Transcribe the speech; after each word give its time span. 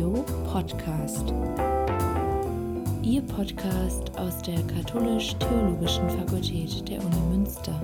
Theo 0.00 0.24
Podcast. 0.50 1.34
Ihr 3.02 3.20
Podcast 3.20 4.18
aus 4.18 4.40
der 4.40 4.62
Katholisch-Theologischen 4.62 6.08
Fakultät 6.08 6.88
der 6.88 7.04
Uni 7.04 7.20
Münster. 7.28 7.78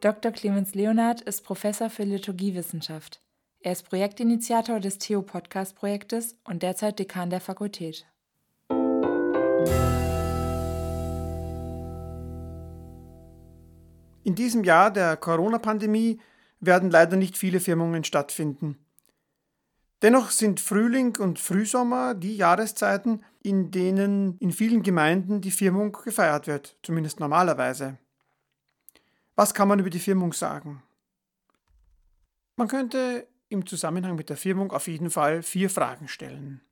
Dr. 0.00 0.32
Clemens 0.32 0.74
Leonard 0.74 1.20
ist 1.20 1.42
Professor 1.42 1.90
für 1.90 2.04
Liturgiewissenschaft. 2.04 3.20
Er 3.60 3.72
ist 3.72 3.82
Projektinitiator 3.82 4.80
des 4.80 4.96
Theo-Podcast-Projektes 4.96 6.38
und 6.44 6.62
derzeit 6.62 6.98
Dekan 6.98 7.28
der 7.28 7.42
Fakultät. 7.42 8.06
In 14.32 14.36
diesem 14.36 14.64
Jahr 14.64 14.90
der 14.90 15.18
Corona-Pandemie 15.18 16.18
werden 16.58 16.90
leider 16.90 17.18
nicht 17.18 17.36
viele 17.36 17.60
Firmungen 17.60 18.02
stattfinden. 18.02 18.78
Dennoch 20.00 20.30
sind 20.30 20.58
Frühling 20.58 21.18
und 21.18 21.38
Frühsommer 21.38 22.14
die 22.14 22.38
Jahreszeiten, 22.38 23.22
in 23.42 23.70
denen 23.70 24.38
in 24.38 24.50
vielen 24.50 24.82
Gemeinden 24.82 25.42
die 25.42 25.50
Firmung 25.50 25.92
gefeiert 25.92 26.46
wird, 26.46 26.78
zumindest 26.82 27.20
normalerweise. 27.20 27.98
Was 29.34 29.52
kann 29.52 29.68
man 29.68 29.80
über 29.80 29.90
die 29.90 29.98
Firmung 29.98 30.32
sagen? 30.32 30.82
Man 32.56 32.68
könnte 32.68 33.28
im 33.50 33.66
Zusammenhang 33.66 34.16
mit 34.16 34.30
der 34.30 34.38
Firmung 34.38 34.72
auf 34.72 34.88
jeden 34.88 35.10
Fall 35.10 35.42
vier 35.42 35.68
Fragen 35.68 36.08
stellen. 36.08 36.62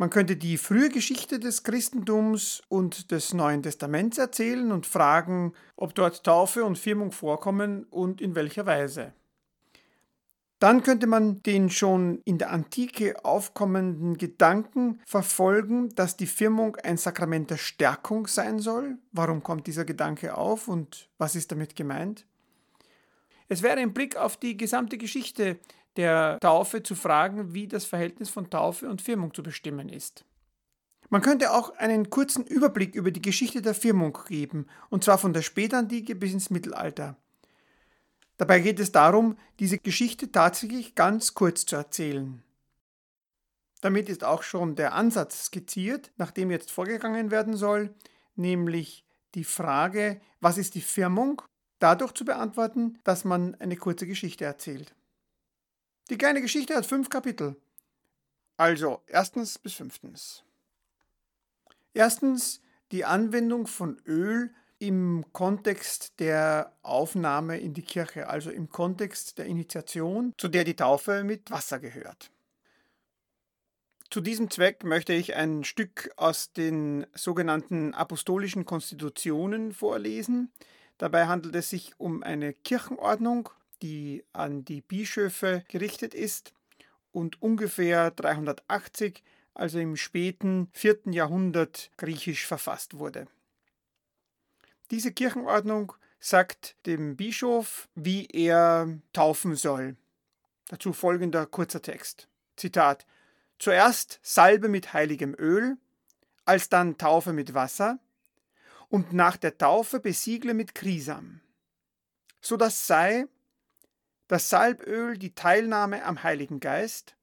Man 0.00 0.08
könnte 0.08 0.38
die 0.38 0.56
frühe 0.56 0.88
Geschichte 0.88 1.38
des 1.38 1.62
Christentums 1.62 2.62
und 2.70 3.10
des 3.10 3.34
Neuen 3.34 3.62
Testaments 3.62 4.16
erzählen 4.16 4.72
und 4.72 4.86
fragen, 4.86 5.52
ob 5.76 5.94
dort 5.94 6.24
Taufe 6.24 6.64
und 6.64 6.78
Firmung 6.78 7.12
vorkommen 7.12 7.84
und 7.90 8.22
in 8.22 8.34
welcher 8.34 8.64
Weise. 8.64 9.12
Dann 10.58 10.82
könnte 10.82 11.06
man 11.06 11.42
den 11.42 11.68
schon 11.68 12.22
in 12.24 12.38
der 12.38 12.50
Antike 12.50 13.26
aufkommenden 13.26 14.16
Gedanken 14.16 15.00
verfolgen, 15.04 15.94
dass 15.96 16.16
die 16.16 16.26
Firmung 16.26 16.76
ein 16.76 16.96
Sakrament 16.96 17.50
der 17.50 17.58
Stärkung 17.58 18.26
sein 18.26 18.58
soll. 18.58 18.96
Warum 19.12 19.42
kommt 19.42 19.66
dieser 19.66 19.84
Gedanke 19.84 20.34
auf 20.34 20.66
und 20.66 21.10
was 21.18 21.36
ist 21.36 21.52
damit 21.52 21.76
gemeint? 21.76 22.24
Es 23.50 23.62
wäre 23.62 23.80
ein 23.80 23.92
Blick 23.92 24.16
auf 24.16 24.36
die 24.36 24.56
gesamte 24.56 24.96
Geschichte 24.96 25.58
der 25.96 26.38
Taufe 26.40 26.84
zu 26.84 26.94
fragen, 26.94 27.52
wie 27.52 27.66
das 27.66 27.84
Verhältnis 27.84 28.30
von 28.30 28.48
Taufe 28.48 28.88
und 28.88 29.02
Firmung 29.02 29.34
zu 29.34 29.42
bestimmen 29.42 29.88
ist. 29.88 30.24
Man 31.08 31.20
könnte 31.20 31.52
auch 31.52 31.76
einen 31.76 32.10
kurzen 32.10 32.46
Überblick 32.46 32.94
über 32.94 33.10
die 33.10 33.20
Geschichte 33.20 33.60
der 33.60 33.74
Firmung 33.74 34.16
geben, 34.28 34.68
und 34.88 35.02
zwar 35.02 35.18
von 35.18 35.32
der 35.32 35.42
Spätantike 35.42 36.14
bis 36.14 36.32
ins 36.32 36.50
Mittelalter. 36.50 37.16
Dabei 38.36 38.60
geht 38.60 38.78
es 38.78 38.92
darum, 38.92 39.36
diese 39.58 39.78
Geschichte 39.78 40.30
tatsächlich 40.30 40.94
ganz 40.94 41.34
kurz 41.34 41.66
zu 41.66 41.74
erzählen. 41.74 42.44
Damit 43.80 44.08
ist 44.08 44.22
auch 44.22 44.44
schon 44.44 44.76
der 44.76 44.94
Ansatz 44.94 45.46
skizziert, 45.46 46.12
nach 46.18 46.30
dem 46.30 46.52
jetzt 46.52 46.70
vorgegangen 46.70 47.32
werden 47.32 47.56
soll, 47.56 47.92
nämlich 48.36 49.04
die 49.34 49.44
Frage, 49.44 50.20
was 50.40 50.56
ist 50.56 50.76
die 50.76 50.80
Firmung, 50.80 51.42
dadurch 51.80 52.12
zu 52.12 52.24
beantworten, 52.24 52.98
dass 53.02 53.24
man 53.24 53.56
eine 53.56 53.76
kurze 53.76 54.06
Geschichte 54.06 54.44
erzählt. 54.44 54.94
Die 56.08 56.18
kleine 56.18 56.40
Geschichte 56.40 56.76
hat 56.76 56.86
fünf 56.86 57.10
Kapitel. 57.10 57.56
Also, 58.56 59.02
erstens 59.06 59.58
bis 59.58 59.74
fünftens. 59.74 60.44
Erstens 61.94 62.60
die 62.92 63.04
Anwendung 63.04 63.66
von 63.66 63.98
Öl 64.06 64.52
im 64.78 65.26
Kontext 65.32 66.18
der 66.20 66.72
Aufnahme 66.82 67.58
in 67.58 67.74
die 67.74 67.82
Kirche, 67.82 68.28
also 68.28 68.50
im 68.50 68.70
Kontext 68.70 69.38
der 69.38 69.46
Initiation, 69.46 70.32
zu 70.38 70.48
der 70.48 70.64
die 70.64 70.76
Taufe 70.76 71.22
mit 71.22 71.50
Wasser 71.50 71.78
gehört. 71.78 72.30
Zu 74.10 74.20
diesem 74.20 74.50
Zweck 74.50 74.82
möchte 74.82 75.12
ich 75.12 75.36
ein 75.36 75.62
Stück 75.62 76.10
aus 76.16 76.52
den 76.52 77.06
sogenannten 77.14 77.94
apostolischen 77.94 78.64
Konstitutionen 78.64 79.72
vorlesen. 79.72 80.50
Dabei 81.00 81.28
handelt 81.28 81.56
es 81.56 81.70
sich 81.70 81.94
um 81.96 82.22
eine 82.22 82.52
Kirchenordnung 82.52 83.48
die 83.80 84.22
an 84.34 84.66
die 84.66 84.82
Bischöfe 84.82 85.64
gerichtet 85.68 86.12
ist 86.12 86.52
und 87.10 87.40
ungefähr 87.40 88.10
380, 88.10 89.22
also 89.54 89.78
im 89.78 89.96
späten 89.96 90.68
4. 90.72 90.98
Jahrhundert 91.06 91.90
griechisch 91.96 92.46
verfasst 92.46 92.98
wurde. 92.98 93.26
Diese 94.90 95.10
Kirchenordnung 95.10 95.94
sagt 96.18 96.76
dem 96.84 97.16
Bischof, 97.16 97.88
wie 97.94 98.26
er 98.26 98.98
taufen 99.14 99.56
soll. 99.56 99.96
Dazu 100.68 100.92
folgender 100.92 101.46
kurzer 101.46 101.80
Text. 101.80 102.28
Zitat. 102.56 103.06
Zuerst 103.58 104.20
Salbe 104.22 104.68
mit 104.68 104.92
heiligem 104.92 105.34
Öl, 105.38 105.78
alsdann 106.44 106.98
Taufe 106.98 107.32
mit 107.32 107.54
Wasser 107.54 107.98
und 108.90 109.12
nach 109.12 109.36
der 109.38 109.56
Taufe 109.56 110.00
besiegle 110.00 110.52
mit 110.52 110.74
Krisam. 110.74 111.40
So 112.42 112.56
das 112.56 112.86
sei, 112.86 113.26
das 114.28 114.50
Salböl 114.50 115.16
die 115.16 115.34
Teilnahme 115.34 116.04
am 116.04 116.22
Heiligen 116.22 116.60
Geist, 116.60 117.16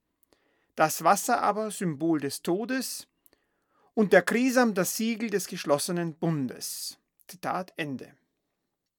das 0.75 1.03
Wasser 1.03 1.41
aber 1.41 1.69
Symbol 1.69 2.19
des 2.19 2.41
Todes 2.41 3.07
und 3.93 4.13
der 4.13 4.21
Krisam 4.21 4.73
das 4.73 4.95
Siegel 4.95 5.29
des 5.29 5.47
geschlossenen 5.47 6.15
Bundes. 6.15 6.97
Zitat 7.27 7.73
Ende. 7.75 8.13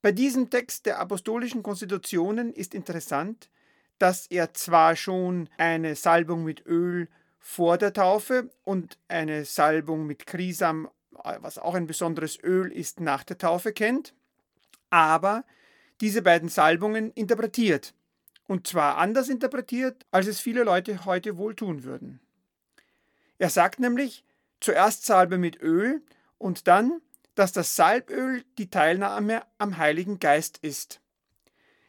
Bei 0.03 0.12
diesem 0.12 0.51
Text 0.51 0.87
der 0.87 1.01
apostolischen 1.01 1.62
Konstitutionen 1.62 2.53
ist 2.53 2.75
interessant, 2.75 3.51
dass 3.99 4.27
er 4.27 4.55
zwar 4.55 4.95
schon 4.95 5.49
eine 5.57 5.97
Salbung 5.97 6.45
mit 6.45 6.67
Öl 6.67 7.09
vor 7.39 7.78
der 7.78 7.93
Taufe 7.93 8.51
und 8.65 8.99
eine 9.09 9.45
Salbung 9.45 10.07
mit 10.07 10.27
Krisam, 10.27 10.89
was 11.41 11.59
auch 11.59 11.75
ein 11.75 11.87
besonderes 11.87 12.39
Öl 12.43 12.73
ist, 12.73 13.01
nach 13.01 13.25
der 13.25 13.39
Taufe 13.39 13.73
kennt, 13.73 14.15
aber 14.91 15.45
diese 16.01 16.23
beiden 16.23 16.49
Salbungen 16.49 17.12
interpretiert 17.12 17.95
und 18.49 18.67
zwar 18.67 18.97
anders 18.97 19.28
interpretiert, 19.28 20.07
als 20.11 20.27
es 20.27 20.41
viele 20.41 20.65
Leute 20.65 21.05
heute 21.05 21.37
wohl 21.37 21.55
tun 21.55 21.84
würden. 21.84 22.19
Er 23.39 23.51
sagt 23.51 23.78
nämlich, 23.78 24.25
zuerst 24.61 25.05
Salbe 25.07 25.39
mit 25.39 25.61
Öl 25.62 26.03
und 26.39 26.67
dann, 26.67 27.01
dass 27.34 27.53
das 27.53 27.77
Salböl 27.77 28.43
die 28.57 28.71
Teilnahme 28.71 29.43
am 29.59 29.78
Heiligen 29.78 30.19
Geist 30.19 30.59
ist. 30.59 31.01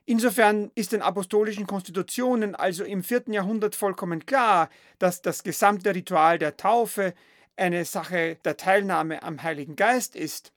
Insofern 0.06 0.72
ist 0.75 0.91
den 0.91 1.01
apostolischen 1.01 1.66
Konstitutionen 1.66 2.56
also 2.56 2.84
im 2.84 3.03
vierten 3.03 3.31
Jahrhundert 3.31 3.75
vollkommen 3.75 4.25
klar, 4.25 4.69
dass 5.00 5.22
das 5.22 5.44
gesamte 5.44 5.95
Ritual 5.95 6.39
der 6.39 6.57
Taufe 6.57 7.13
eine 7.59 7.85
Sache 7.85 8.37
der 8.45 8.57
Teilnahme 8.57 9.23
am 9.23 9.43
Heiligen 9.43 9.75
Geist 9.75 10.15
ist. 10.15 10.53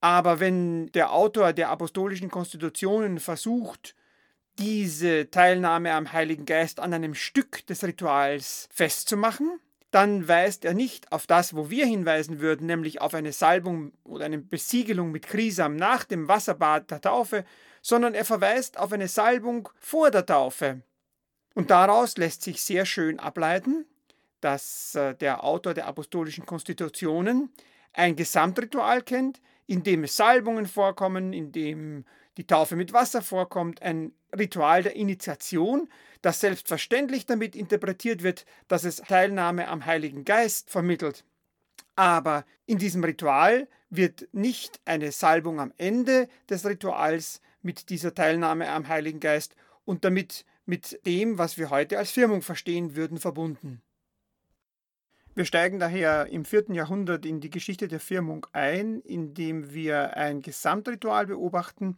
Aber 0.00 0.40
wenn 0.40 0.92
der 0.92 1.12
Autor 1.12 1.52
der 1.52 1.70
apostolischen 1.70 2.30
Konstitutionen 2.30 3.18
versucht, 3.18 3.94
diese 4.58 5.30
Teilnahme 5.30 5.92
am 5.92 6.12
Heiligen 6.12 6.46
Geist 6.46 6.80
an 6.80 6.94
einem 6.94 7.14
Stück 7.14 7.66
des 7.66 7.84
Rituals 7.84 8.68
festzumachen, 8.72 9.60
dann 9.90 10.28
weist 10.28 10.64
er 10.64 10.74
nicht 10.74 11.12
auf 11.12 11.26
das, 11.26 11.54
wo 11.54 11.70
wir 11.70 11.86
hinweisen 11.86 12.40
würden, 12.40 12.66
nämlich 12.66 13.00
auf 13.00 13.14
eine 13.14 13.32
Salbung 13.32 13.92
oder 14.04 14.26
eine 14.26 14.38
Besiegelung 14.38 15.12
mit 15.12 15.26
Krisam 15.26 15.76
nach 15.76 16.04
dem 16.04 16.28
Wasserbad 16.28 16.90
der 16.90 17.00
Taufe, 17.00 17.44
sondern 17.80 18.14
er 18.14 18.24
verweist 18.24 18.78
auf 18.78 18.92
eine 18.92 19.08
Salbung 19.08 19.68
vor 19.78 20.10
der 20.10 20.26
Taufe. 20.26 20.82
Und 21.54 21.70
daraus 21.70 22.16
lässt 22.18 22.42
sich 22.42 22.62
sehr 22.62 22.84
schön 22.84 23.18
ableiten, 23.18 23.86
dass 24.40 24.94
äh, 24.94 25.14
der 25.14 25.44
Autor 25.44 25.74
der 25.74 25.86
apostolischen 25.86 26.46
Konstitutionen 26.46 27.50
ein 27.92 28.16
Gesamtritual 28.16 29.02
kennt, 29.02 29.40
in 29.66 29.82
dem 29.82 30.06
Salbungen 30.06 30.66
vorkommen, 30.66 31.32
in 31.32 31.52
dem 31.52 32.04
die 32.36 32.46
Taufe 32.46 32.76
mit 32.76 32.92
Wasser 32.92 33.20
vorkommt, 33.20 33.82
ein 33.82 34.12
Ritual 34.36 34.82
der 34.82 34.96
Initiation, 34.96 35.88
das 36.22 36.40
selbstverständlich 36.40 37.26
damit 37.26 37.56
interpretiert 37.56 38.22
wird, 38.22 38.44
dass 38.68 38.84
es 38.84 38.96
Teilnahme 38.96 39.68
am 39.68 39.84
Heiligen 39.84 40.24
Geist 40.24 40.70
vermittelt. 40.70 41.24
Aber 41.96 42.44
in 42.66 42.78
diesem 42.78 43.02
Ritual 43.02 43.68
wird 43.90 44.28
nicht 44.32 44.80
eine 44.84 45.10
Salbung 45.12 45.60
am 45.60 45.72
Ende 45.78 46.28
des 46.48 46.64
Rituals 46.64 47.40
mit 47.62 47.90
dieser 47.90 48.14
Teilnahme 48.14 48.68
am 48.68 48.86
Heiligen 48.86 49.20
Geist 49.20 49.56
und 49.84 50.04
damit 50.04 50.44
mit 50.64 51.04
dem, 51.06 51.38
was 51.38 51.58
wir 51.58 51.70
heute 51.70 51.98
als 51.98 52.10
Firmung 52.10 52.42
verstehen 52.42 52.94
würden, 52.94 53.18
verbunden. 53.18 53.82
Wir 55.38 55.44
steigen 55.44 55.78
daher 55.78 56.26
im 56.32 56.44
vierten 56.44 56.74
Jahrhundert 56.74 57.24
in 57.24 57.38
die 57.38 57.48
Geschichte 57.48 57.86
der 57.86 58.00
Firmung 58.00 58.44
ein, 58.50 59.00
indem 59.02 59.72
wir 59.72 60.16
ein 60.16 60.42
Gesamtritual 60.42 61.26
beobachten, 61.26 61.96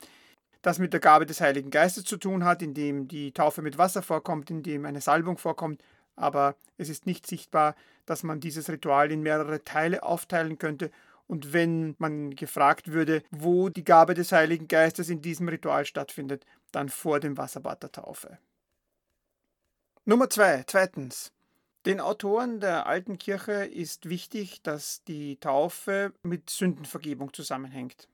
das 0.60 0.78
mit 0.78 0.92
der 0.92 1.00
Gabe 1.00 1.24
des 1.24 1.40
Heiligen 1.40 1.70
Geistes 1.70 2.04
zu 2.04 2.18
tun 2.18 2.44
hat, 2.44 2.60
in 2.60 2.74
dem 2.74 3.08
die 3.08 3.32
Taufe 3.32 3.62
mit 3.62 3.78
Wasser 3.78 4.02
vorkommt, 4.02 4.50
in 4.50 4.62
dem 4.62 4.84
eine 4.84 5.00
Salbung 5.00 5.38
vorkommt, 5.38 5.82
aber 6.16 6.54
es 6.76 6.90
ist 6.90 7.06
nicht 7.06 7.26
sichtbar, 7.26 7.76
dass 8.04 8.24
man 8.24 8.40
dieses 8.40 8.68
Ritual 8.68 9.10
in 9.10 9.22
mehrere 9.22 9.64
Teile 9.64 10.02
aufteilen 10.02 10.58
könnte 10.58 10.90
Und 11.26 11.54
wenn 11.54 11.94
man 11.96 12.36
gefragt 12.36 12.92
würde, 12.92 13.22
wo 13.30 13.70
die 13.70 13.84
Gabe 13.84 14.12
des 14.12 14.32
Heiligen 14.32 14.68
Geistes 14.68 15.08
in 15.08 15.22
diesem 15.22 15.48
Ritual 15.48 15.86
stattfindet, 15.86 16.44
dann 16.72 16.90
vor 16.90 17.20
dem 17.20 17.38
Wasserbad 17.38 17.82
der 17.84 17.92
Taufe. 17.92 18.36
Nummer 20.04 20.28
zwei, 20.28 20.62
zweitens. 20.66 21.32
Den 21.86 22.00
Autoren 22.00 22.60
der 22.60 22.86
alten 22.86 23.16
Kirche 23.16 23.64
ist 23.64 24.08
wichtig, 24.08 24.62
dass 24.62 25.02
die 25.04 25.40
Taufe 25.40 26.12
mit 26.22 26.50
Sündenvergebung 26.50 27.32
zusammenhängt 27.32 28.08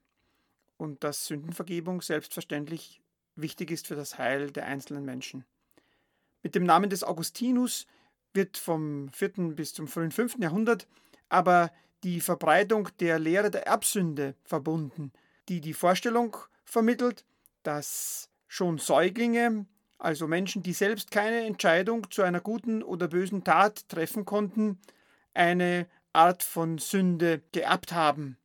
und 0.77 1.03
dass 1.03 1.27
Sündenvergebung 1.27 2.01
selbstverständlich 2.01 3.01
wichtig 3.35 3.73
ist 3.73 3.89
für 3.89 3.97
das 3.97 4.19
Heil 4.19 4.53
der 4.53 4.67
einzelnen 4.67 5.05
Menschen. 5.05 5.45
Mit 6.43 6.55
dem 6.55 6.65
Namen 6.65 6.91
des 6.91 7.03
Augustinus 7.03 7.87
wird 8.35 8.57
vom 8.57 9.09
4. 9.09 9.31
bis 9.57 9.75
zum 9.75 9.89
frühen 9.89 10.13
5. 10.13 10.39
Jahrhundert 10.39 10.87
aber 11.29 11.73
die 12.05 12.21
Verbreitung 12.21 12.89
der 13.01 13.19
Lehre 13.19 13.51
der 13.51 13.67
Erbsünde 13.67 14.35
verbunden, 14.45 15.13
die 15.49 15.61
die 15.61 15.75
Vorstellung 15.75 16.37
vermittelt, 16.65 17.25
dass 17.63 18.31
schon 18.47 18.79
Säuglinge, 18.79 19.67
also 19.99 20.27
Menschen, 20.27 20.63
die 20.63 20.73
selbst 20.73 21.11
keine 21.11 21.45
Entscheidung 21.45 22.11
zu 22.11 22.23
einer 22.23 22.41
guten 22.41 22.83
oder 22.83 23.09
bösen 23.09 23.45
Tat 23.45 23.89
treffen 23.89 24.25
konnten, 24.25 24.79
eine 25.35 25.87
Art 26.13 26.43
von 26.43 26.79
Sünde 26.79 27.43
geerbt 27.53 27.93
haben. 27.93 28.39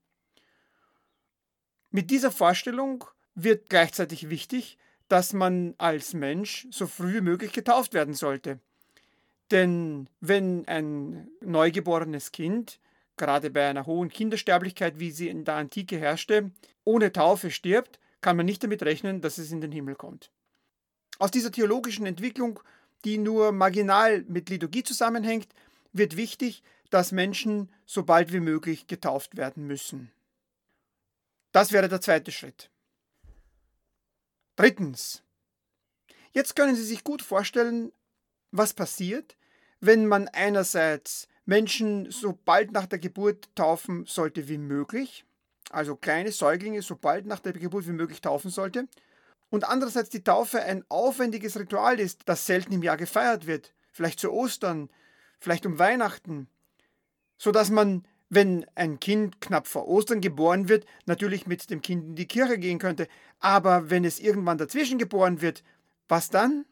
Mit 1.89 2.09
dieser 2.09 2.31
Vorstellung 2.31 3.03
wird 3.35 3.69
gleichzeitig 3.69 4.29
wichtig, 4.29 4.77
dass 5.07 5.33
man 5.33 5.75
als 5.77 6.13
Mensch 6.13 6.67
so 6.71 6.87
früh 6.87 7.15
wie 7.15 7.21
möglich 7.21 7.51
getauft 7.51 7.93
werden 7.93 8.13
sollte. 8.13 8.59
Denn 9.51 10.09
wenn 10.21 10.65
ein 10.67 11.29
neugeborenes 11.41 12.31
Kind 12.31 12.79
gerade 13.17 13.49
bei 13.49 13.67
einer 13.69 13.85
hohen 13.85 14.09
Kindersterblichkeit, 14.09 14.99
wie 14.99 15.11
sie 15.11 15.27
in 15.27 15.43
der 15.43 15.55
Antike 15.55 15.97
herrschte, 15.97 16.51
ohne 16.85 17.11
Taufe 17.11 17.51
stirbt, 17.51 17.99
kann 18.21 18.37
man 18.37 18.45
nicht 18.45 18.63
damit 18.63 18.83
rechnen, 18.83 19.19
dass 19.19 19.37
es 19.37 19.51
in 19.51 19.59
den 19.59 19.71
Himmel 19.71 19.95
kommt. 19.95 20.31
Aus 21.21 21.29
dieser 21.29 21.51
theologischen 21.51 22.07
Entwicklung, 22.07 22.59
die 23.05 23.19
nur 23.19 23.51
marginal 23.51 24.23
mit 24.27 24.49
Liturgie 24.49 24.81
zusammenhängt, 24.81 25.49
wird 25.93 26.17
wichtig, 26.17 26.63
dass 26.89 27.11
Menschen 27.11 27.71
so 27.85 28.01
bald 28.01 28.33
wie 28.33 28.39
möglich 28.39 28.87
getauft 28.87 29.37
werden 29.37 29.67
müssen. 29.67 30.11
Das 31.51 31.71
wäre 31.71 31.87
der 31.87 32.01
zweite 32.01 32.31
Schritt. 32.31 32.71
Drittens. 34.55 35.21
Jetzt 36.31 36.55
können 36.55 36.75
Sie 36.75 36.83
sich 36.83 37.03
gut 37.03 37.21
vorstellen, 37.21 37.91
was 38.49 38.73
passiert, 38.73 39.37
wenn 39.79 40.07
man 40.07 40.27
einerseits 40.27 41.27
Menschen 41.45 42.09
so 42.09 42.35
bald 42.45 42.71
nach 42.71 42.87
der 42.87 42.97
Geburt 42.97 43.47
taufen 43.55 44.05
sollte 44.07 44.47
wie 44.47 44.57
möglich, 44.57 45.23
also 45.69 45.95
kleine 45.95 46.31
Säuglinge 46.31 46.81
so 46.81 46.95
bald 46.95 47.27
nach 47.27 47.41
der 47.41 47.53
Geburt 47.53 47.85
wie 47.85 47.91
möglich 47.91 48.21
taufen 48.21 48.49
sollte, 48.49 48.87
und 49.51 49.65
andererseits 49.65 50.09
die 50.09 50.23
Taufe 50.23 50.63
ein 50.63 50.83
aufwendiges 50.89 51.59
Ritual 51.59 51.99
ist, 51.99 52.21
das 52.25 52.47
selten 52.47 52.73
im 52.73 52.81
Jahr 52.81 52.97
gefeiert 52.97 53.45
wird, 53.45 53.73
vielleicht 53.91 54.19
zu 54.19 54.31
Ostern, 54.31 54.89
vielleicht 55.39 55.65
um 55.65 55.77
Weihnachten, 55.77 56.47
so 57.37 57.51
dass 57.51 57.69
man, 57.69 58.07
wenn 58.29 58.65
ein 58.75 58.99
Kind 58.99 59.41
knapp 59.41 59.67
vor 59.67 59.87
Ostern 59.87 60.21
geboren 60.21 60.69
wird, 60.69 60.85
natürlich 61.05 61.47
mit 61.47 61.69
dem 61.69 61.81
Kind 61.81 62.03
in 62.05 62.15
die 62.15 62.27
Kirche 62.27 62.57
gehen 62.57 62.79
könnte, 62.79 63.07
aber 63.39 63.89
wenn 63.89 64.05
es 64.05 64.19
irgendwann 64.19 64.57
dazwischen 64.57 64.97
geboren 64.97 65.41
wird, 65.41 65.63
was 66.07 66.29
dann? 66.29 66.65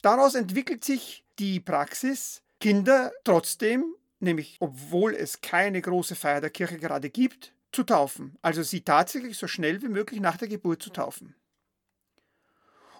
Daraus 0.00 0.34
entwickelt 0.34 0.82
sich 0.82 1.24
die 1.38 1.60
Praxis, 1.60 2.42
Kinder 2.58 3.12
trotzdem, 3.24 3.84
nämlich 4.18 4.56
obwohl 4.60 5.14
es 5.14 5.42
keine 5.42 5.82
große 5.82 6.14
Feier 6.14 6.40
der 6.40 6.50
Kirche 6.50 6.78
gerade 6.78 7.10
gibt, 7.10 7.52
zu 7.74 7.82
taufen. 7.82 8.36
Also 8.42 8.62
sie 8.62 8.82
tatsächlich 8.82 9.36
so 9.36 9.46
schnell 9.46 9.82
wie 9.82 9.88
möglich 9.88 10.20
nach 10.20 10.36
der 10.36 10.48
Geburt 10.48 10.82
zu 10.82 10.90
taufen. 10.90 11.34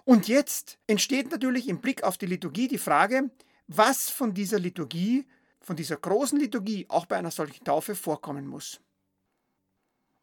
Und 0.03 0.27
jetzt 0.27 0.77
entsteht 0.85 1.31
natürlich 1.31 1.67
im 1.67 1.81
Blick 1.81 2.03
auf 2.03 2.17
die 2.17 2.27
Liturgie 2.27 2.67
die 2.67 2.77
Frage, 2.77 3.31
was 3.67 4.09
von 4.09 4.33
dieser 4.33 4.59
Liturgie, 4.59 5.27
von 5.59 5.75
dieser 5.75 5.97
großen 5.97 6.39
Liturgie 6.39 6.85
auch 6.89 7.07
bei 7.07 7.17
einer 7.17 7.31
solchen 7.31 7.63
Taufe 7.63 7.95
vorkommen 7.95 8.45
muss. 8.45 8.79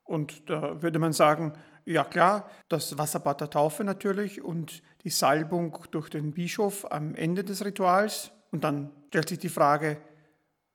Und 0.05 0.49
da 0.49 0.83
würde 0.83 0.99
man 0.99 1.13
sagen, 1.13 1.55
ja 1.85 2.05
klar, 2.05 2.49
das 2.69 2.97
Wasserbad 2.99 3.41
der 3.41 3.51
Taufe 3.51 3.83
natürlich 3.83 4.43
und 4.43 4.83
die 5.05 5.11
Salbung 5.11 5.79
durch 5.91 6.09
den 6.09 6.33
Bischof 6.33 6.91
am 6.91 7.15
Ende 7.15 7.43
des 7.43 7.65
Rituals. 7.65 8.31
Und 8.51 8.63
dann 8.63 8.93
stellt 9.09 9.29
sich 9.29 9.39
die 9.39 9.49
Frage, 9.49 10.01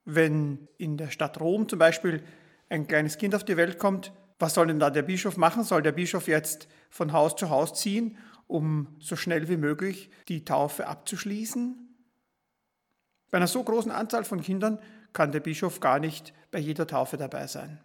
wenn 0.04 0.68
in 0.78 0.98
der 0.98 1.10
Stadt 1.10 1.40
Rom 1.40 1.70
zum 1.70 1.80
Beispiel 1.80 2.24
ein 2.70 2.88
kleines 2.88 3.18
Kind 3.18 3.36
auf 3.36 3.44
die 3.44 3.58
Welt 3.58 3.80
kommt, 3.80 4.12
was 4.40 4.54
soll 4.54 4.68
denn 4.68 4.80
da 4.80 4.90
der 4.90 5.02
Bischof 5.02 5.38
machen? 5.38 5.64
Soll 5.64 5.82
der 5.82 5.92
Bischof 5.92 6.28
jetzt 6.28 6.68
von 6.90 7.12
Haus 7.12 7.36
zu 7.36 7.50
Haus 7.50 7.74
ziehen, 7.74 8.18
um 8.46 8.96
so 9.00 9.16
schnell 9.16 9.50
wie 9.50 9.58
möglich 9.58 10.10
die 10.28 10.46
Taufe 10.46 10.88
abzuschließen? 10.88 11.76
Bei 13.32 13.38
einer 13.38 13.48
so 13.48 13.64
großen 13.64 13.92
Anzahl 13.92 14.24
von 14.24 14.42
Kindern 14.42 14.80
kann 15.12 15.32
der 15.32 15.40
Bischof 15.40 15.80
gar 15.80 16.00
nicht 16.00 16.34
bei 16.52 16.60
jeder 16.60 16.86
Taufe 16.88 17.18
dabei 17.18 17.48
sein. 17.48 17.80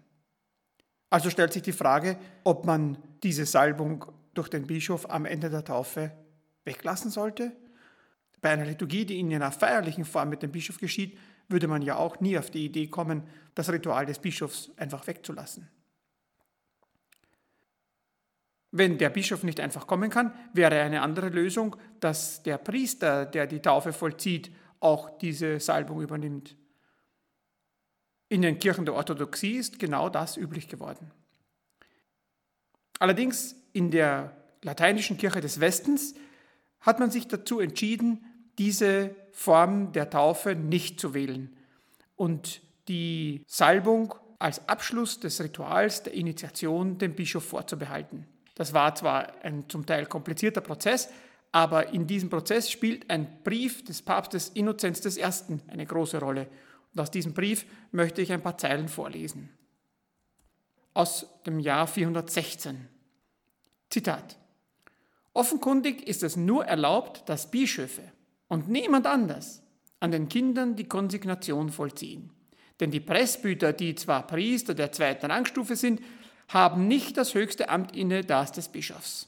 Also 1.11 1.31
stellt 1.31 1.53
sich 1.53 1.63
die 1.63 1.73
Frage, 1.73 2.19
ob 2.45 2.65
man 2.65 2.99
diese 3.23 3.47
Salbung 3.47 4.05
durch 4.35 4.49
den 4.49 4.67
Bischof 4.67 5.11
am 5.11 5.25
Ende 5.25 5.51
der 5.51 5.65
Taufe 5.65 6.13
weglassen 6.65 7.11
sollte 7.11 7.53
bei 8.43 8.51
einer 8.51 8.67
Liturgie, 8.67 9.07
die 9.07 9.21
in 9.21 9.33
einer 9.33 9.53
feierlichen 9.53 10.05
Form 10.05 10.29
mit 10.29 10.43
dem 10.43 10.51
Bischof 10.51 10.79
geschieht, 10.79 11.17
würde 11.49 11.69
man 11.69 11.83
ja 11.83 11.97
auch 11.97 12.21
nie 12.21 12.39
auf 12.39 12.51
die 12.51 12.65
Idee 12.65 12.87
kommen, 12.87 13.23
das 13.55 13.71
Ritual 13.71 14.07
des 14.07 14.19
Bischofs 14.19 14.71
einfach 14.77 15.07
wegzulassen. 15.07 15.69
Wenn 18.71 18.97
der 18.97 19.11
Bischof 19.11 19.43
nicht 19.43 19.61
einfach 19.61 19.87
kommen 19.87 20.09
kann, 20.09 20.33
wäre 20.55 20.81
eine 20.81 21.03
andere 21.03 21.29
Lösung, 21.29 21.77
dass 22.01 22.43
der 22.43 22.57
Priester, 22.57 23.27
der 23.27 23.47
die 23.47 23.61
Taufe 23.61 23.93
vollzieht, 23.93 24.51
auch 24.81 25.19
diese 25.19 25.61
Salbung 25.61 26.01
übernimmt. 26.01 26.57
In 28.31 28.41
den 28.41 28.59
Kirchen 28.59 28.87
der 28.87 28.95
Orthodoxie 28.95 29.57
ist 29.57 29.79
genau 29.79 30.09
das 30.09 30.39
üblich 30.39 30.69
geworden. 30.69 31.11
Allerdings 32.99 33.55
in 33.75 33.91
der 33.91 34.35
lateinischen 34.63 35.19
Kirche 35.19 35.43
des 35.43 35.61
Westens 35.61 36.15
hat 36.81 36.99
man 36.99 37.11
sich 37.11 37.29
dazu 37.29 37.61
entschieden, 37.61 38.25
diese 38.59 39.15
Form 39.33 39.93
der 39.93 40.11
Taufe 40.11 40.55
nicht 40.55 41.01
zu 41.01 41.15
wählen 41.15 41.57
und 42.17 42.61
die 42.89 43.45
Salbung 43.47 44.15
als 44.39 44.69
Abschluss 44.69 45.21
des 45.21 45.41
Rituals 45.43 46.03
der 46.03 46.15
Initiation 46.15 46.99
dem 46.99 47.15
Bischof 47.15 47.45
vorzubehalten. 47.45 48.27
Das 48.55 48.73
war 48.73 48.95
zwar 48.95 49.33
ein 49.43 49.69
zum 49.69 49.87
Teil 49.87 50.07
komplizierter 50.07 50.61
Prozess, 50.61 51.09
aber 51.53 51.89
in 51.93 52.07
diesem 52.07 52.29
Prozess 52.29 52.71
spielt 52.71 53.09
ein 53.11 53.43
Brief 53.45 53.85
des 53.85 54.03
Papstes 54.03 54.49
Innozenz 54.51 55.05
I. 55.17 55.25
eine 55.69 55.87
große 55.87 56.19
Rolle. 56.19 56.49
Und 56.93 57.01
aus 57.01 57.11
diesem 57.11 57.35
Brief 57.35 57.67
möchte 57.91 58.21
ich 58.21 58.33
ein 58.33 58.43
paar 58.43 58.59
Zeilen 58.59 58.89
vorlesen. 58.89 59.51
Aus 60.95 61.27
dem 61.47 61.59
Jahr 61.59 61.87
416. 61.87 62.89
Zitat. 63.89 64.37
Offenkundig 65.35 66.07
ist 66.07 66.23
es 66.23 66.37
nur 66.37 66.67
erlaubt, 66.67 67.29
dass 67.29 67.51
Bischöfe, 67.51 68.12
und 68.53 68.69
niemand 68.69 69.07
anders 69.07 69.63
an 69.99 70.11
den 70.11 70.29
Kindern 70.29 70.77
die 70.77 70.85
Konsignation 70.85 71.71
vollziehen. 71.71 72.29
Denn 72.81 72.91
die 72.91 73.01
Presbyter, 73.01 73.73
die 73.73 73.95
zwar 73.95 74.27
Priester 74.27 74.75
der 74.75 74.93
zweiten 74.93 75.31
Rangstufe 75.31 75.75
sind, 75.75 76.03
haben 76.49 76.87
nicht 76.87 77.17
das 77.17 77.35
höchste 77.35 77.71
Amt 77.71 77.97
inne, 77.97 78.25
das 78.25 78.53
des 78.53 78.69
Bischofs. 78.69 79.27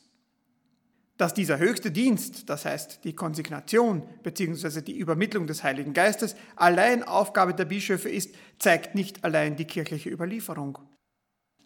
Dass 1.16 1.32
dieser 1.32 1.56
höchste 1.56 1.90
Dienst, 1.90 2.50
das 2.50 2.66
heißt 2.66 3.02
die 3.04 3.14
Konsignation 3.14 4.02
bzw. 4.22 4.82
die 4.82 4.98
Übermittlung 4.98 5.46
des 5.46 5.62
Heiligen 5.62 5.94
Geistes, 5.94 6.36
allein 6.54 7.02
Aufgabe 7.02 7.54
der 7.54 7.64
Bischöfe 7.64 8.10
ist, 8.10 8.34
zeigt 8.58 8.94
nicht 8.94 9.24
allein 9.24 9.56
die 9.56 9.64
kirchliche 9.64 10.10
Überlieferung. 10.10 10.78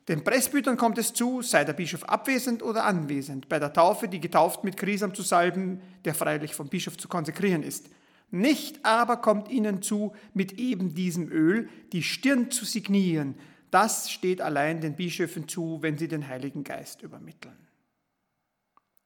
Den 0.09 0.25
Presbytern 0.25 0.79
kommt 0.79 0.97
es 0.97 1.13
zu, 1.13 1.43
sei 1.43 1.65
der 1.65 1.75
Bischof 1.75 2.05
abwesend 2.05 2.63
oder 2.63 2.85
anwesend, 2.85 3.51
bei 3.51 3.59
der 3.59 3.75
Taufe 3.75 4.09
die 4.09 4.21
Getauften 4.21 4.67
mit 4.67 4.79
Krisam 4.79 5.15
zu 5.15 5.23
salben, 5.23 5.83
der 6.07 6.15
freilich 6.15 6.55
vom 6.55 6.69
Bischof 6.69 6.97
zu 6.97 7.09
konsekrieren 7.09 7.63
ist. 7.63 7.91
Nicht 8.31 8.85
aber 8.87 9.19
kommt 9.19 9.51
ihnen 9.51 9.83
zu, 9.83 10.15
mit 10.33 10.53
eben 10.59 10.95
diesem 10.95 11.31
Öl 11.31 11.69
die 11.93 12.03
Stirn 12.03 12.51
zu 12.51 12.65
signieren. 12.65 13.35
Das 13.71 14.11
steht 14.11 14.41
allein 14.41 14.81
den 14.81 14.97
Bischöfen 14.97 15.47
zu, 15.47 15.83
wenn 15.83 15.99
sie 15.99 16.09
den 16.09 16.27
Heiligen 16.27 16.65
Geist 16.65 17.03
übermitteln. 17.03 17.57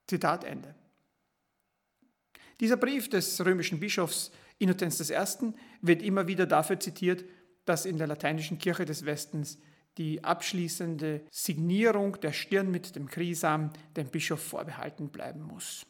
Zitat 0.06 0.44
Ende. 0.44 0.74
Dieser 2.60 2.76
Brief 2.76 3.08
des 3.08 3.44
römischen 3.44 3.80
Bischofs 3.80 4.30
Innozenz 4.58 5.10
I. 5.10 5.52
wird 5.80 6.00
immer 6.00 6.28
wieder 6.28 6.46
dafür 6.46 6.78
zitiert, 6.78 7.24
dass 7.64 7.86
in 7.86 7.98
der 7.98 8.06
lateinischen 8.06 8.58
Kirche 8.58 8.84
des 8.84 9.04
Westens 9.04 9.58
die 9.98 10.24
abschließende 10.24 11.22
Signierung 11.30 12.20
der 12.20 12.32
Stirn 12.32 12.70
mit 12.70 12.96
dem 12.96 13.08
Krisam 13.08 13.70
dem 13.96 14.08
Bischof 14.08 14.42
vorbehalten 14.42 15.08
bleiben 15.08 15.42
muss. 15.42 15.84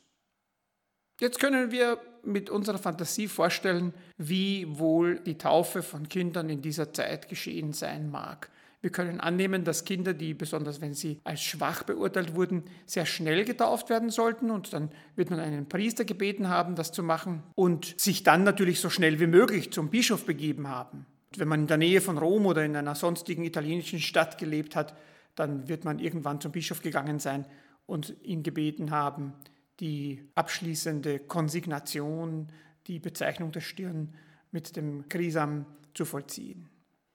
Jetzt 1.21 1.39
können 1.39 1.71
wir 1.71 1.99
mit 2.25 2.51
unserer 2.51 2.79
Fantasie 2.79 3.29
vorstellen, 3.29 3.95
wie 4.17 4.67
wohl 4.79 5.21
die 5.21 5.39
Taufe 5.39 5.83
von 5.83 6.09
Kindern 6.09 6.49
in 6.49 6.63
dieser 6.63 6.93
Zeit 6.93 7.29
geschehen 7.29 7.73
sein 7.73 8.11
mag. 8.11 8.51
Wir 8.81 8.91
können 8.91 9.21
annehmen, 9.21 9.63
dass 9.63 9.85
Kinder, 9.85 10.13
die 10.13 10.35
besonders 10.35 10.81
wenn 10.81 10.93
sie 10.93 11.21
als 11.23 11.41
schwach 11.41 11.85
beurteilt 11.85 12.35
wurden, 12.35 12.65
sehr 12.85 13.07
schnell 13.07 13.45
getauft 13.45 13.89
werden 13.89 14.11
sollten 14.11 14.51
und 14.51 14.73
dann 14.73 14.91
wird 15.15 15.31
man 15.31 15.39
einen 15.39 15.69
Priester 15.69 16.05
gebeten 16.05 16.49
haben, 16.49 16.75
das 16.75 16.91
zu 16.91 17.05
machen 17.05 17.45
und 17.55 17.95
sich 18.01 18.25
dann 18.25 18.43
natürlich 18.43 18.81
so 18.81 18.91
schnell 18.91 19.21
wie 19.21 19.29
möglich 19.29 19.73
zum 19.73 19.89
Bischof 19.89 20.27
begeben 20.27 20.67
haben. 20.67 21.07
Wenn 21.39 21.49
man 21.49 21.61
in 21.61 21.67
der 21.67 21.79
Nähe 21.79 22.01
von 22.01 22.19
Rom 22.19 22.47
oder 22.47 22.65
in 22.65 22.77
einer 22.77 22.95
sonstigen 22.95 23.45
italienischen 23.45 24.01
Stadt 24.01 24.39
gelebt 24.39 24.77
hat, 24.77 24.97
dann 25.35 25.69
wird 25.69 25.85
man 25.85 25.99
irgendwann 25.99 26.41
zum 26.41 26.53
Bischof 26.53 26.83
gegangen 26.83 27.19
sein 27.19 27.47
und 27.87 28.15
ihn 28.23 28.43
gebeten 28.43 28.91
haben, 28.91 29.33
die 29.81 30.29
abschließende 30.35 31.19
Konsignation, 31.21 32.49
die 32.87 32.99
Bezeichnung 32.99 33.53
der 33.53 33.61
Stirn 33.61 34.15
mit 34.51 34.77
dem 34.77 35.09
Krisam 35.09 35.67
zu 35.95 36.05
vollziehen. 36.05 36.69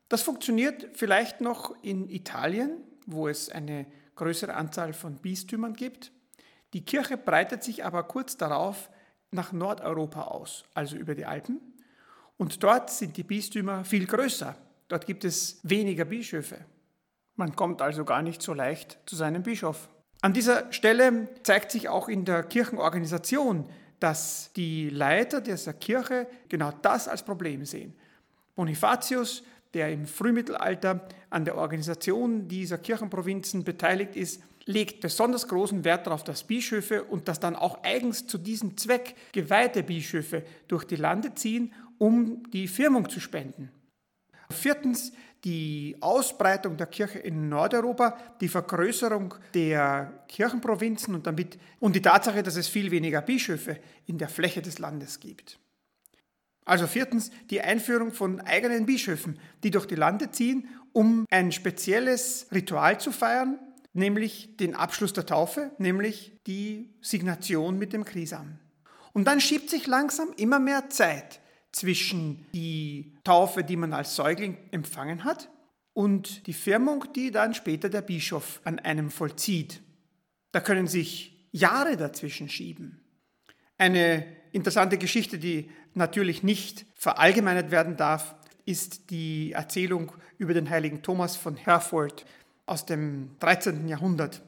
Das 0.10 0.22
funktioniert 0.22 0.90
vielleicht 0.94 1.42
noch 1.42 1.76
in 1.84 2.10
Italien, 2.10 2.78
wo 3.06 3.28
es 3.28 3.50
eine 3.50 3.86
größere 4.16 4.54
Anzahl 4.54 4.94
von 4.94 5.18
Bistümern 5.18 5.74
gibt. 5.74 6.12
Die 6.74 6.84
Kirche 6.84 7.18
breitet 7.18 7.64
sich 7.64 7.86
aber 7.86 8.04
kurz 8.04 8.38
darauf 8.38 8.90
nach 9.32 9.52
Nordeuropa 9.52 10.24
aus, 10.24 10.64
also 10.74 10.96
über 10.96 11.16
die 11.16 11.26
Alpen. 11.26 11.60
Und 12.38 12.64
dort 12.64 12.90
sind 12.90 13.18
die 13.18 13.24
Bistümer 13.24 13.84
viel 13.84 14.06
größer. 14.06 14.56
Dort 14.88 15.06
gibt 15.06 15.26
es 15.26 15.60
weniger 15.64 16.06
Bischöfe. 16.06 16.60
Man 17.36 17.56
kommt 17.56 17.82
also 17.82 18.06
gar 18.06 18.22
nicht 18.22 18.42
so 18.42 18.54
leicht 18.54 19.00
zu 19.06 19.16
seinem 19.16 19.44
Bischof. 19.44 19.90
An 20.22 20.34
dieser 20.34 20.72
Stelle 20.72 21.28
zeigt 21.44 21.72
sich 21.72 21.90
auch 21.90 22.10
in 22.10 22.26
der 22.26 22.44
Kirchenorganisation, 22.44 23.70
dass 24.00 24.52
die 24.56 24.90
Leiter 24.90 25.42
dieser 25.42 25.74
Kirche 25.74 26.28
genau 26.50 26.72
das 26.82 27.08
als 27.08 27.24
Problem 27.24 27.66
sehen. 27.66 27.96
Bonifatius 28.56 29.44
der 29.74 29.92
im 29.92 30.06
Frühmittelalter 30.06 31.08
an 31.30 31.46
der 31.46 31.58
Organisation 31.58 32.48
dieser 32.48 32.78
Kirchenprovinzen 32.78 33.64
beteiligt 33.64 34.16
ist, 34.16 34.42
legt 34.66 35.02
besonders 35.02 35.48
großen 35.48 35.86
Wert 35.86 36.08
darauf, 36.08 36.24
dass 36.24 36.44
Bischöfe 36.44 37.04
und 37.04 37.28
dass 37.28 37.40
dann 37.40 37.56
auch 37.56 37.84
eigens 37.84 38.28
zu 38.28 38.38
diesem 38.38 38.76
Zweck 38.76 39.16
geweihte 39.32 39.84
Bischöfe 39.84 40.44
durch 40.68 40.84
die 40.84 40.96
Lande 40.96 41.36
ziehen, 41.36 41.74
um 41.98 42.44
die 42.52 42.68
Firmung 42.68 43.10
zu 43.10 43.20
spenden. 43.20 43.72
Viertens 44.50 45.12
die 45.44 45.98
Ausbreitung 46.00 46.78
der 46.78 46.88
Kirche 46.88 47.20
in 47.20 47.50
Nordeuropa, 47.50 48.18
die 48.42 48.48
Vergrößerung 48.48 49.36
der 49.54 50.24
Kirchenprovinzen 50.28 51.16
und 51.16 51.28
damit 51.28 51.58
und 51.80 51.96
die 51.96 52.02
Tatsache, 52.02 52.44
dass 52.44 52.56
es 52.56 52.68
viel 52.68 52.92
weniger 52.92 53.22
Bischöfe 53.22 53.78
in 54.06 54.18
der 54.18 54.30
Fläche 54.30 54.62
des 54.62 54.80
Landes 54.80 55.20
gibt. 55.20 55.60
Also 56.66 56.86
viertens 56.86 57.32
die 57.50 57.62
Einführung 57.62 58.12
von 58.12 58.42
eigenen 58.42 58.86
Bischöfen, 58.86 59.40
die 59.64 59.72
durch 59.72 59.86
die 59.86 59.96
Lande 59.96 60.32
ziehen, 60.32 60.68
um 60.92 61.26
ein 61.30 61.52
spezielles 61.52 62.48
Ritual 62.52 63.00
zu 63.00 63.12
feiern, 63.12 63.58
nämlich 63.94 64.58
den 64.58 64.76
Abschluss 64.76 65.14
der 65.14 65.26
Taufe, 65.26 65.72
nämlich 65.78 66.36
die 66.46 66.90
Signation 67.02 67.78
mit 67.78 67.94
dem 67.94 68.04
Krisam. 68.04 68.60
Und 69.14 69.26
dann 69.26 69.40
schiebt 69.40 69.70
sich 69.70 69.88
langsam 69.88 70.30
immer 70.36 70.60
mehr 70.60 70.90
Zeit 70.90 71.40
zwischen 71.72 72.46
die 72.54 73.16
Taufe, 73.24 73.64
die 73.64 73.78
man 73.78 73.94
als 73.94 74.16
Säugling 74.16 74.58
empfangen 74.72 75.24
hat, 75.24 75.50
und 75.94 76.46
die 76.46 76.54
Firmung, 76.54 77.06
die 77.16 77.32
dann 77.32 77.56
später 77.56 77.90
der 77.90 78.04
Bischof 78.04 78.62
an 78.64 78.78
einem 78.78 79.10
vollzieht. 79.10 79.82
Da 80.52 80.60
können 80.60 80.86
sich 80.86 81.48
Jahre 81.52 81.98
dazwischen 81.98 82.50
schieben. 82.50 83.02
Eine 83.80 84.24
interessante 84.52 85.00
Geschichte, 85.00 85.40
die 85.40 85.72
natürlich 85.96 86.44
nicht 86.44 86.86
verallgemeinert 86.94 87.72
werden 87.72 87.98
darf, 87.98 88.36
ist 88.66 89.10
die 89.10 89.54
Erzählung 89.54 90.12
über 90.38 90.54
den 90.54 90.70
heiligen 90.70 91.02
Thomas 91.02 91.36
von 91.36 91.56
Herford 91.56 92.26
aus 92.68 92.86
dem 92.86 93.32
13. 93.40 93.88
Jahrhundert. 93.88 94.44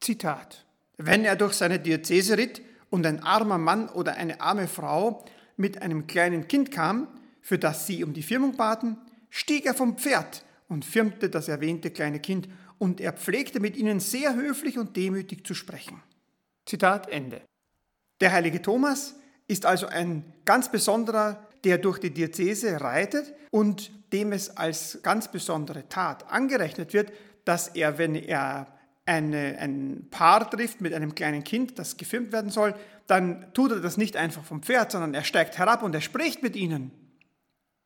Zitat. 0.00 0.66
Wenn 0.98 1.24
er 1.24 1.36
durch 1.36 1.54
seine 1.54 1.78
Diözese 1.78 2.36
ritt 2.36 2.60
und 2.90 3.06
ein 3.06 3.22
armer 3.22 3.56
Mann 3.56 3.88
oder 3.88 4.16
eine 4.16 4.40
arme 4.40 4.68
Frau 4.68 5.24
mit 5.56 5.82
einem 5.82 6.06
kleinen 6.06 6.48
Kind 6.48 6.70
kam, 6.70 7.08
für 7.40 7.58
das 7.58 7.86
sie 7.86 8.04
um 8.04 8.12
die 8.12 8.22
Firmung 8.22 8.56
baten, 8.56 8.96
stieg 9.30 9.66
er 9.66 9.74
vom 9.74 9.98
Pferd 9.98 10.44
und 10.68 10.84
firmte 10.84 11.28
das 11.28 11.48
erwähnte 11.48 11.90
kleine 11.90 12.20
Kind, 12.20 12.48
und 12.78 13.00
er 13.00 13.12
pflegte 13.12 13.60
mit 13.60 13.76
ihnen 13.76 14.00
sehr 14.00 14.34
höflich 14.34 14.78
und 14.78 14.96
demütig 14.96 15.46
zu 15.46 15.54
sprechen. 15.54 16.02
Zitat 16.66 17.08
Ende. 17.08 17.42
Der 18.20 18.32
heilige 18.32 18.60
Thomas 18.60 19.14
ist 19.46 19.66
also 19.66 19.86
ein 19.86 20.24
ganz 20.44 20.70
besonderer, 20.70 21.46
der 21.64 21.78
durch 21.78 21.98
die 21.98 22.10
Diözese 22.10 22.80
reitet 22.80 23.32
und 23.50 23.92
dem 24.12 24.32
es 24.32 24.56
als 24.56 25.00
ganz 25.02 25.30
besondere 25.30 25.88
Tat 25.88 26.30
angerechnet 26.30 26.92
wird, 26.92 27.12
dass 27.44 27.68
er, 27.68 27.98
wenn 27.98 28.14
er 28.14 28.73
eine, 29.06 29.58
ein 29.58 30.06
Paar 30.10 30.48
trifft 30.50 30.80
mit 30.80 30.94
einem 30.94 31.14
kleinen 31.14 31.44
Kind, 31.44 31.78
das 31.78 31.96
gefilmt 31.96 32.32
werden 32.32 32.50
soll, 32.50 32.74
dann 33.06 33.52
tut 33.52 33.72
er 33.72 33.80
das 33.80 33.96
nicht 33.96 34.16
einfach 34.16 34.44
vom 34.44 34.62
Pferd, 34.62 34.92
sondern 34.92 35.14
er 35.14 35.24
steigt 35.24 35.58
herab 35.58 35.82
und 35.82 35.94
er 35.94 36.00
spricht 36.00 36.42
mit 36.42 36.56
ihnen. 36.56 36.90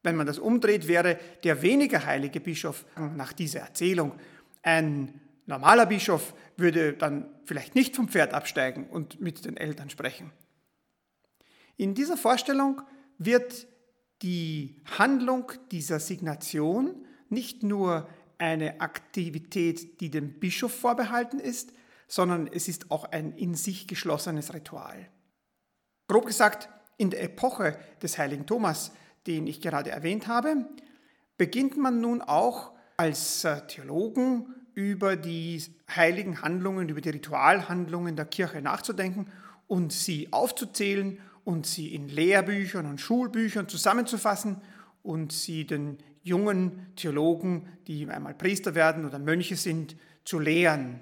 Wenn 0.03 0.17
man 0.17 0.27
das 0.27 0.39
umdreht, 0.39 0.87
wäre 0.87 1.19
der 1.43 1.63
weniger 1.63 2.07
heilige 2.07 2.41
Bischof 2.41 2.85
nach 3.17 3.33
dieser 3.33 3.61
Erzählung 3.61 4.13
ein 4.63 5.21
normaler 5.47 5.87
Bischof, 5.87 6.35
würde 6.57 6.93
dann 6.93 7.27
vielleicht 7.45 7.75
nicht 7.75 7.97
vom 7.97 8.09
Pferd 8.09 8.33
absteigen 8.33 8.87
und 8.89 9.21
mit 9.21 9.45
den 9.45 9.57
Eltern 9.57 9.91
sprechen. 9.91 10.31
In 11.77 11.95
dieser 11.95 12.17
Vorstellung 12.17 12.83
wird 13.19 13.67
die 14.23 14.77
Handlung 14.99 15.53
dieser 15.71 16.01
Signation 16.01 16.95
nicht 17.29 17.63
nur 17.63 18.09
eine 18.39 18.81
Aktivität, 18.81 20.01
die 20.01 20.11
dem 20.11 20.39
Bischof 20.41 20.73
vorbehalten 20.73 21.39
ist, 21.41 21.73
sondern 22.07 22.47
es 22.47 22.69
ist 22.69 22.91
auch 22.91 23.05
ein 23.05 23.33
in 23.33 23.55
sich 23.55 23.87
geschlossenes 23.87 24.55
Ritual. 24.55 25.09
Grob 26.09 26.27
gesagt, 26.27 26.69
in 26.97 27.11
der 27.11 27.23
Epoche 27.23 27.79
des 28.03 28.19
heiligen 28.19 28.47
Thomas, 28.47 28.93
den 29.27 29.47
ich 29.47 29.61
gerade 29.61 29.91
erwähnt 29.91 30.27
habe, 30.27 30.67
beginnt 31.37 31.77
man 31.77 32.01
nun 32.01 32.23
auch 32.23 32.73
als 32.97 33.47
Theologen 33.69 34.55
über 34.75 35.17
die 35.17 35.63
heiligen 35.95 36.43
Handlungen, 36.43 36.89
über 36.89 37.01
die 37.01 37.11
Ritualhandlungen 37.11 38.17
der 38.17 38.27
Kirche 38.27 38.63
nachzudenken 38.63 39.27
und 39.67 39.93
sie 39.93 40.33
aufzuzählen 40.33 41.21
und 41.45 41.67
sie 41.67 41.95
in 41.95 42.09
Lehrbüchern 42.09 42.87
und 42.87 43.01
Schulbüchern 43.01 43.69
zusammenzufassen 43.69 44.61
und 45.03 45.33
sie 45.33 45.67
den 45.67 45.99
jungen 46.23 46.87
Theologen, 46.97 47.69
die 47.87 48.09
einmal 48.09 48.35
Priester 48.35 48.75
werden 48.75 49.05
oder 49.05 49.19
Mönche 49.19 49.57
sind, 49.57 49.97
zu 50.25 50.39
lehren. 50.39 51.01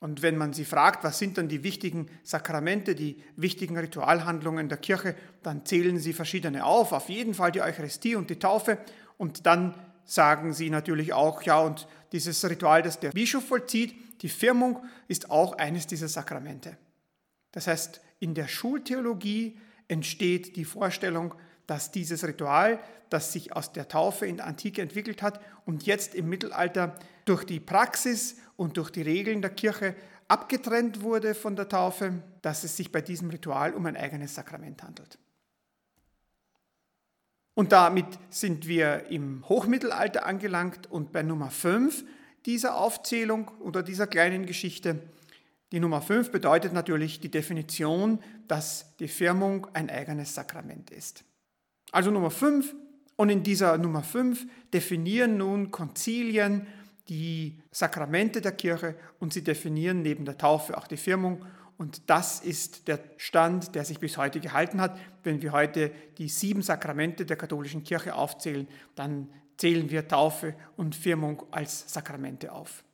Und 0.00 0.22
wenn 0.22 0.36
man 0.36 0.52
sie 0.52 0.64
fragt, 0.64 1.04
was 1.04 1.18
sind 1.18 1.38
dann 1.38 1.48
die 1.48 1.62
wichtigen 1.62 2.08
Sakramente, 2.24 2.96
die 2.96 3.22
wichtigen 3.36 3.76
Ritualhandlungen 3.78 4.68
der 4.68 4.78
Kirche, 4.78 5.14
dann 5.44 5.64
zählen 5.64 5.98
sie 5.98 6.12
verschiedene 6.12 6.64
auf, 6.64 6.92
auf 6.92 7.08
jeden 7.08 7.34
Fall 7.34 7.52
die 7.52 7.62
Eucharistie 7.62 8.16
und 8.16 8.28
die 8.28 8.38
Taufe. 8.38 8.78
Und 9.16 9.46
dann 9.46 9.74
sagen 10.04 10.54
sie 10.54 10.70
natürlich 10.70 11.12
auch, 11.12 11.42
ja, 11.42 11.60
und 11.60 11.86
dieses 12.10 12.44
Ritual, 12.48 12.82
das 12.82 12.98
der 12.98 13.10
Bischof 13.10 13.46
vollzieht, 13.46 13.94
die 14.22 14.28
Firmung, 14.28 14.84
ist 15.06 15.30
auch 15.30 15.56
eines 15.56 15.86
dieser 15.86 16.08
Sakramente. 16.08 16.76
Das 17.52 17.66
heißt, 17.66 18.00
in 18.18 18.34
der 18.34 18.48
Schultheologie 18.48 19.58
entsteht 19.88 20.56
die 20.56 20.64
Vorstellung, 20.64 21.34
dass 21.72 21.90
dieses 21.90 22.22
Ritual, 22.22 22.78
das 23.08 23.32
sich 23.32 23.56
aus 23.56 23.72
der 23.72 23.88
Taufe 23.88 24.26
in 24.26 24.36
der 24.36 24.46
Antike 24.46 24.82
entwickelt 24.82 25.22
hat 25.22 25.40
und 25.64 25.86
jetzt 25.86 26.14
im 26.14 26.28
Mittelalter 26.28 26.94
durch 27.24 27.44
die 27.44 27.60
Praxis 27.60 28.36
und 28.56 28.76
durch 28.76 28.90
die 28.90 29.00
Regeln 29.00 29.40
der 29.40 29.52
Kirche 29.52 29.94
abgetrennt 30.28 31.00
wurde 31.00 31.34
von 31.34 31.56
der 31.56 31.70
Taufe, 31.70 32.22
dass 32.42 32.62
es 32.62 32.76
sich 32.76 32.92
bei 32.92 33.00
diesem 33.00 33.30
Ritual 33.30 33.72
um 33.72 33.86
ein 33.86 33.96
eigenes 33.96 34.34
Sakrament 34.34 34.82
handelt. 34.82 35.18
Und 37.54 37.72
damit 37.72 38.18
sind 38.28 38.68
wir 38.68 39.06
im 39.06 39.48
Hochmittelalter 39.48 40.26
angelangt 40.26 40.90
und 40.90 41.10
bei 41.10 41.22
Nummer 41.22 41.48
5 41.48 42.04
dieser 42.44 42.76
Aufzählung 42.76 43.48
oder 43.60 43.82
dieser 43.82 44.06
kleinen 44.06 44.44
Geschichte 44.44 45.00
die 45.72 45.80
Nummer 45.80 46.02
5 46.02 46.30
bedeutet 46.30 46.74
natürlich 46.74 47.18
die 47.20 47.30
Definition, 47.30 48.22
dass 48.46 48.94
die 48.98 49.08
Firmung 49.08 49.66
ein 49.72 49.88
eigenes 49.88 50.34
Sakrament 50.34 50.90
ist. 50.90 51.24
Also 51.92 52.10
Nummer 52.10 52.30
5 52.30 52.74
und 53.16 53.30
in 53.30 53.44
dieser 53.44 53.78
Nummer 53.78 54.02
5 54.02 54.46
definieren 54.72 55.36
nun 55.36 55.70
Konzilien 55.70 56.66
die 57.08 57.60
Sakramente 57.70 58.40
der 58.40 58.52
Kirche 58.52 58.96
und 59.20 59.32
sie 59.32 59.44
definieren 59.44 60.02
neben 60.02 60.24
der 60.24 60.38
Taufe 60.38 60.76
auch 60.76 60.88
die 60.88 60.96
Firmung 60.96 61.44
und 61.82 62.08
das 62.08 62.40
ist 62.40 62.86
der 62.86 63.00
Stand, 63.16 63.74
der 63.74 63.84
sich 63.84 63.98
bis 63.98 64.16
heute 64.16 64.40
gehalten 64.40 64.80
hat. 64.80 64.96
Wenn 65.24 65.42
wir 65.42 65.52
heute 65.52 65.90
die 66.16 66.28
sieben 66.28 66.62
Sakramente 66.62 67.26
der 67.26 67.36
katholischen 67.36 67.82
Kirche 67.82 68.14
aufzählen, 68.14 68.68
dann 68.94 69.28
zählen 69.56 69.90
wir 69.90 70.06
Taufe 70.06 70.54
und 70.76 70.94
Firmung 70.94 71.42
als 71.50 71.92
Sakramente 71.92 72.52
auf. 72.52 72.84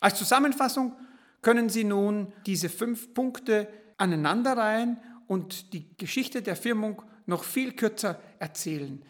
Als 0.00 0.16
Zusammenfassung 0.16 0.96
können 1.42 1.68
Sie 1.68 1.84
nun 1.84 2.32
diese 2.46 2.68
fünf 2.68 3.12
Punkte 3.14 3.68
aneinanderreihen 3.98 4.98
und 5.26 5.72
die 5.72 5.94
Geschichte 5.96 6.42
der 6.42 6.56
Firmung 6.56 7.02
noch 7.26 7.44
viel 7.44 7.72
kürzer 7.72 8.20
erzählen. 8.38 9.04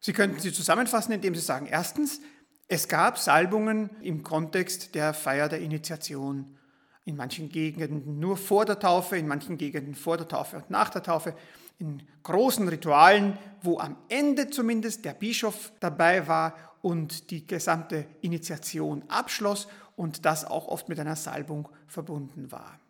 Sie 0.00 0.12
könnten 0.12 0.38
sie 0.38 0.52
zusammenfassen, 0.52 1.12
indem 1.12 1.34
Sie 1.34 1.40
sagen, 1.40 1.66
erstens, 1.66 2.20
es 2.68 2.88
gab 2.88 3.18
Salbungen 3.18 3.90
im 4.00 4.22
Kontext 4.22 4.94
der 4.94 5.14
Feier 5.14 5.48
der 5.48 5.60
Initiation. 5.60 6.56
In 7.04 7.16
manchen 7.16 7.48
Gegenden 7.48 8.18
nur 8.18 8.36
vor 8.36 8.64
der 8.64 8.80
Taufe, 8.80 9.16
in 9.16 9.28
manchen 9.28 9.58
Gegenden 9.58 9.94
vor 9.94 10.16
der 10.16 10.26
Taufe 10.26 10.56
und 10.56 10.70
nach 10.70 10.90
der 10.90 11.02
Taufe. 11.02 11.36
In 11.78 12.02
großen 12.24 12.66
Ritualen, 12.68 13.38
wo 13.62 13.78
am 13.78 13.96
Ende 14.08 14.50
zumindest 14.50 15.04
der 15.04 15.14
Bischof 15.14 15.72
dabei 15.78 16.26
war 16.26 16.54
und 16.82 17.30
die 17.30 17.46
gesamte 17.46 18.06
Initiation 18.20 19.04
abschloss 19.08 19.68
und 19.94 20.24
das 20.24 20.44
auch 20.44 20.68
oft 20.68 20.88
mit 20.88 20.98
einer 20.98 21.16
Salbung 21.16 21.68
verbunden 21.86 22.50
war. 22.50 22.80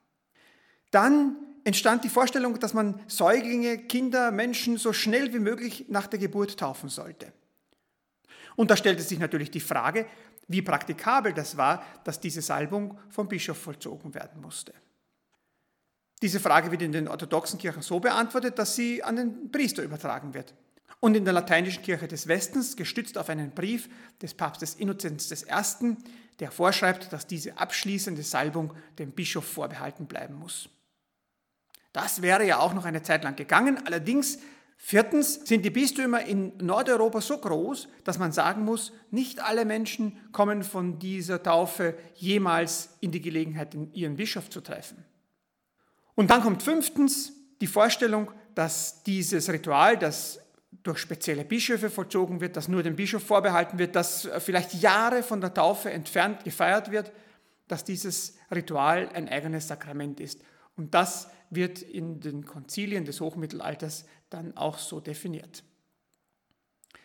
Dann 0.90 1.36
entstand 1.66 2.04
die 2.04 2.08
Vorstellung, 2.08 2.61
dass 2.61 2.75
man 2.75 3.00
Säuglinge, 3.08 3.76
Kinder, 3.78 4.30
Menschen 4.30 4.78
so 4.78 4.92
schnell 4.92 5.35
wie 5.35 5.40
möglich 5.40 5.87
nach 5.88 6.06
der 6.06 6.20
Geburt 6.20 6.56
taufen 6.56 6.88
sollte. 6.88 7.32
Und 8.54 8.70
da 8.70 8.76
stellte 8.76 9.02
sich 9.02 9.18
natürlich 9.18 9.50
die 9.50 9.58
Frage, 9.61 10.06
wie 10.46 10.62
praktikabel 10.62 11.32
das 11.32 11.56
war, 11.56 11.85
dass 12.04 12.20
diese 12.20 12.40
Salbung 12.40 12.96
vom 13.11 13.26
Bischof 13.26 13.58
vollzogen 13.58 14.14
werden 14.14 14.40
musste. 14.40 14.73
Diese 16.23 16.38
Frage 16.38 16.70
wird 16.70 16.82
in 16.82 16.92
den 16.92 17.08
orthodoxen 17.08 17.58
Kirchen 17.58 17.82
so 17.82 17.99
beantwortet, 17.99 18.61
dass 18.61 18.76
sie 18.76 19.02
an 19.02 19.16
den 19.16 19.50
Priester 19.50 19.82
übertragen 19.82 20.35
wird. 20.35 20.54
Und 21.00 21.16
in 21.16 21.25
der 21.25 21.35
lateinischen 21.35 21.82
Kirche 21.82 22.06
des 22.06 22.28
Westens, 22.28 22.76
gestützt 22.76 23.18
auf 23.18 23.28
einen 23.28 23.50
Brief 23.50 23.88
des 24.23 24.35
Papstes 24.35 24.76
Innozenz 24.76 25.32
I., 25.32 25.96
der 26.38 26.52
vorschreibt, 26.52 27.12
dass 27.12 27.26
diese 27.26 27.58
abschließende 27.58 28.23
Salbung 28.23 28.73
dem 29.00 29.11
Bischof 29.11 29.44
vorbehalten 29.44 30.06
bleiben 30.06 30.37
muss. 30.37 30.68
Das 31.97 32.21
wäre 32.21 32.47
ja 32.47 32.59
auch 32.59 32.75
noch 32.75 32.85
eine 32.85 33.03
Zeit 33.03 33.25
lang 33.25 33.37
gegangen. 33.37 33.81
Allerdings, 33.87 34.38
viertens, 34.76 35.41
sind 35.47 35.65
die 35.65 35.71
Bistümer 35.71 36.23
in 36.26 36.55
Nordeuropa 36.59 37.23
so 37.23 37.38
groß, 37.38 37.88
dass 38.05 38.19
man 38.19 38.33
sagen 38.33 38.67
muss, 38.67 38.93
nicht 39.11 39.43
alle 39.43 39.65
Menschen 39.65 40.19
kommen 40.31 40.62
von 40.62 40.99
dieser 40.99 41.43
Taufe 41.43 41.97
jemals 42.17 42.91
in 43.00 43.12
die 43.12 43.23
Gelegenheit, 43.23 43.75
ihren 43.95 44.17
Bischof 44.17 44.50
zu 44.50 44.61
treffen. 44.61 45.07
Und 46.15 46.31
dann 46.31 46.43
kommt 46.43 46.62
fünftens 46.62 47.33
die 47.62 47.67
Vorstellung, 47.67 48.31
dass 48.55 49.03
dieses 49.03 49.49
Ritual, 49.49 49.97
das 49.97 50.38
durch 50.83 50.99
spezielle 50.99 51.47
Bischöfe 51.47 51.88
vollzogen 51.88 52.43
wird, 52.43 52.59
das 52.59 52.69
nur 52.69 52.83
dem 52.83 52.97
Bischof 52.97 53.23
vorbehalten 53.23 53.79
wird, 53.79 53.97
das 53.97 54.29
vielleicht 54.41 54.75
Jahre 54.75 55.23
von 55.23 55.41
der 55.41 55.55
Taufe 55.55 55.91
entfernt 55.91 56.45
gefeiert 56.45 56.91
wird, 56.91 57.11
dass 57.69 57.85
dieses 57.85 58.37
Ritual 58.55 59.09
ein 59.15 59.31
eigenes 59.31 59.69
Sakrament 59.69 60.21
ist. 60.21 60.43
Und 60.76 60.93
das 60.93 61.31
wird 61.50 61.83
in 61.83 62.21
den 62.21 62.45
Konzilien 62.45 63.05
des 63.05 63.21
Hochmittelalters 63.21 64.05
dann 64.31 64.57
auch 64.57 64.79
so 64.79 65.00
definiert. 65.00 65.62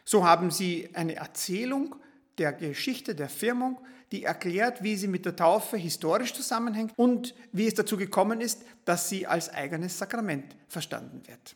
So 0.03 0.25
haben 0.25 0.51
sie 0.51 0.89
eine 0.93 1.15
Erzählung 1.15 1.95
der 2.37 2.53
Geschichte 2.53 3.15
der 3.15 3.29
Firmung, 3.29 3.79
die 4.11 4.23
erklärt, 4.23 4.83
wie 4.83 4.97
sie 4.97 5.07
mit 5.07 5.25
der 5.25 5.35
Taufe 5.35 5.77
historisch 5.77 6.33
zusammenhängt 6.33 6.93
und 6.97 7.33
wie 7.51 7.67
es 7.67 7.75
dazu 7.75 7.97
gekommen 7.97 8.41
ist, 8.41 8.63
dass 8.83 9.09
sie 9.09 9.27
als 9.27 9.49
eigenes 9.49 9.97
Sakrament 9.97 10.55
verstanden 10.67 11.21
wird. 11.27 11.55